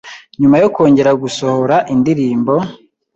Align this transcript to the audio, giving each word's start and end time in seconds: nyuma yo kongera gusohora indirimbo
nyuma 0.39 0.55
yo 0.61 0.69
kongera 0.75 1.11
gusohora 1.23 1.75
indirimbo 1.93 2.53